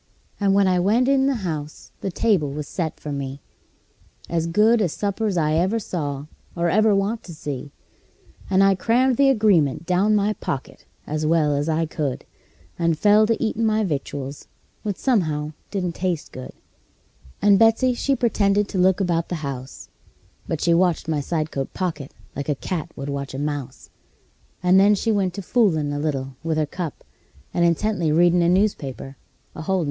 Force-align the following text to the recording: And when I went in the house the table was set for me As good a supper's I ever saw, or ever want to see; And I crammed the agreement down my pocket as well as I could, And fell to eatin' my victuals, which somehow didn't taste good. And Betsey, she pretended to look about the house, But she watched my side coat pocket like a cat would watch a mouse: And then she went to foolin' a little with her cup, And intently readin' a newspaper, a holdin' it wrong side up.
And 0.39 0.55
when 0.55 0.67
I 0.67 0.79
went 0.79 1.07
in 1.07 1.27
the 1.27 1.35
house 1.45 1.91
the 2.01 2.09
table 2.09 2.51
was 2.51 2.67
set 2.67 2.99
for 2.99 3.11
me 3.11 3.39
As 4.29 4.47
good 4.47 4.81
a 4.81 4.89
supper's 4.89 5.37
I 5.37 5.53
ever 5.53 5.77
saw, 5.77 6.25
or 6.55 6.71
ever 6.71 6.95
want 6.95 7.21
to 7.25 7.35
see; 7.35 7.71
And 8.49 8.63
I 8.63 8.73
crammed 8.73 9.17
the 9.17 9.29
agreement 9.29 9.85
down 9.85 10.15
my 10.15 10.33
pocket 10.33 10.85
as 11.05 11.23
well 11.27 11.55
as 11.55 11.69
I 11.69 11.85
could, 11.85 12.25
And 12.79 12.97
fell 12.97 13.27
to 13.27 13.37
eatin' 13.39 13.63
my 13.63 13.83
victuals, 13.83 14.47
which 14.81 14.95
somehow 14.97 15.53
didn't 15.69 15.93
taste 15.93 16.31
good. 16.31 16.53
And 17.39 17.59
Betsey, 17.59 17.93
she 17.93 18.15
pretended 18.15 18.67
to 18.69 18.79
look 18.79 19.01
about 19.01 19.29
the 19.29 19.45
house, 19.45 19.87
But 20.47 20.61
she 20.61 20.73
watched 20.73 21.07
my 21.07 21.21
side 21.21 21.51
coat 21.51 21.75
pocket 21.75 22.11
like 22.35 22.49
a 22.49 22.55
cat 22.55 22.89
would 22.95 23.09
watch 23.09 23.35
a 23.35 23.37
mouse: 23.37 23.91
And 24.63 24.79
then 24.79 24.95
she 24.95 25.11
went 25.11 25.35
to 25.35 25.43
foolin' 25.43 25.93
a 25.93 25.99
little 25.99 26.37
with 26.43 26.57
her 26.57 26.65
cup, 26.65 27.03
And 27.53 27.63
intently 27.63 28.11
readin' 28.11 28.41
a 28.41 28.49
newspaper, 28.49 29.03
a 29.03 29.09
holdin' 29.09 29.09
it 29.11 29.57
wrong 29.57 29.67
side 29.67 29.69
up. 29.69 29.79